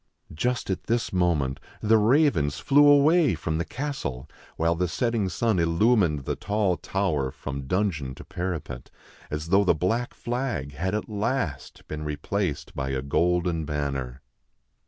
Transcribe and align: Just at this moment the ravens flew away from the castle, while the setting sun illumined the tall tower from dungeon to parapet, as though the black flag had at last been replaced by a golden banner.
Just 0.33 0.71
at 0.71 0.85
this 0.85 1.13
moment 1.13 1.59
the 1.79 1.99
ravens 1.99 2.57
flew 2.57 2.87
away 2.87 3.35
from 3.35 3.59
the 3.59 3.63
castle, 3.65 4.27
while 4.57 4.73
the 4.73 4.87
setting 4.87 5.29
sun 5.29 5.59
illumined 5.59 6.25
the 6.25 6.35
tall 6.35 6.75
tower 6.75 7.29
from 7.29 7.67
dungeon 7.67 8.15
to 8.15 8.23
parapet, 8.23 8.89
as 9.29 9.49
though 9.49 9.63
the 9.63 9.75
black 9.75 10.15
flag 10.15 10.73
had 10.73 10.95
at 10.95 11.07
last 11.07 11.87
been 11.87 12.03
replaced 12.03 12.73
by 12.75 12.89
a 12.89 13.03
golden 13.03 13.63
banner. 13.63 14.23